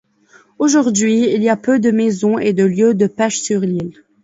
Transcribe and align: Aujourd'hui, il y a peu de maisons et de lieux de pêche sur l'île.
Aujourd'hui, 0.57 1.31
il 1.31 1.43
y 1.43 1.49
a 1.49 1.55
peu 1.55 1.77
de 1.77 1.91
maisons 1.91 2.39
et 2.39 2.53
de 2.53 2.63
lieux 2.63 2.95
de 2.95 3.05
pêche 3.05 3.39
sur 3.39 3.59
l'île. 3.59 4.03